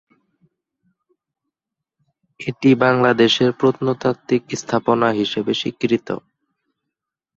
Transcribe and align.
এটি 2.39 2.69
বাংলাদেশের 2.83 3.49
প্রত্নতাত্ত্বিক 3.53 4.43
স্থাপনা 4.53 5.07
হিসেবে 5.11 5.51
স্বীকৃত। 5.53 6.07